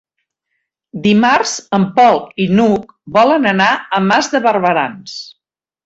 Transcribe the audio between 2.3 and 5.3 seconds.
i n'Hug volen anar a Mas de Barberans.